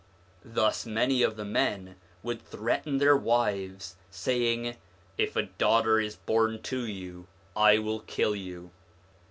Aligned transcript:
1 0.41 0.55
Thus 0.55 0.87
many 0.87 1.21
of 1.21 1.35
the 1.35 1.45
men 1.45 1.95
would 2.23 2.41
threaten 2.41 2.97
their 2.97 3.15
wives, 3.15 3.97
saying,' 4.09 4.75
If 5.19 5.35
a 5.35 5.43
daughter 5.43 5.99
is 5.99 6.15
born 6.15 6.59
to 6.63 6.87
you, 6.87 7.27
I 7.55 7.77
will 7.77 7.99
kill 7.99 8.35
you.' 8.35 8.71